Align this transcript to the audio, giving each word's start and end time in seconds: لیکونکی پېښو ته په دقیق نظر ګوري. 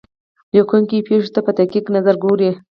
لیکونکی 0.55 1.05
پېښو 1.07 1.31
ته 1.35 1.39
په 1.45 1.51
دقیق 1.59 1.85
نظر 1.95 2.15
ګوري. 2.23 2.51